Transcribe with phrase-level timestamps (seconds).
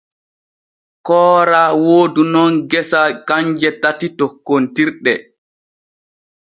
[1.09, 5.13] Koora woodu nun gesa kanje tati tokkontirɗe.